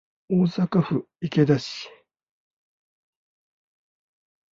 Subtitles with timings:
[0.29, 1.87] 大阪府池田市